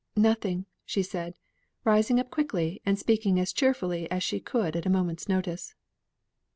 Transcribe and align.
"Nothing," 0.17 0.65
said 0.87 1.35
she, 1.35 1.39
rising 1.85 2.19
up 2.19 2.31
quickly, 2.31 2.81
and 2.87 2.97
speaking 2.97 3.39
as 3.39 3.53
cheerfully 3.53 4.09
as 4.09 4.23
she 4.23 4.39
could 4.39 4.75
at 4.75 4.87
a 4.87 4.89
moment's 4.89 5.29
notice. 5.29 5.75